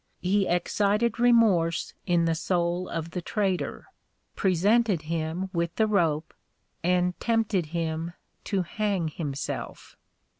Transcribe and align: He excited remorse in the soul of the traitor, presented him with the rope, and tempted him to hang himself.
He 0.23 0.47
excited 0.47 1.19
remorse 1.19 1.93
in 2.07 2.25
the 2.25 2.33
soul 2.33 2.89
of 2.89 3.11
the 3.11 3.21
traitor, 3.21 3.85
presented 4.35 5.03
him 5.03 5.51
with 5.53 5.75
the 5.75 5.85
rope, 5.85 6.33
and 6.83 7.13
tempted 7.19 7.67
him 7.67 8.13
to 8.45 8.63
hang 8.63 9.09
himself. 9.09 9.95